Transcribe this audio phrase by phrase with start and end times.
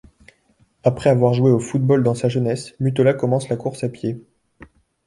[0.83, 4.19] Après avoir joué au football dans sa jeunesse, Mutola commence la course à pied.